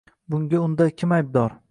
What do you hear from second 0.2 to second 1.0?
Bunga unda